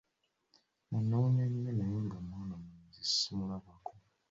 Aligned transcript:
Nanoonya 0.89 1.43
nyo 1.49 1.59
naye 1.79 1.97
nga 2.05 2.17
mwana 2.25 2.53
mulenzi 2.61 3.01
simulabako. 3.13 3.93